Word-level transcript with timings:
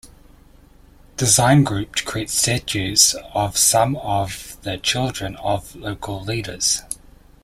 Design 1.15 1.63
Group 1.63 1.93
to 1.93 2.03
create 2.03 2.31
statues 2.31 3.15
of 3.35 3.55
some 3.55 3.97
of 3.97 4.57
the 4.63 4.79
children 4.79 5.35
of 5.35 5.75
local 5.75 6.23
leaders. 6.23 6.81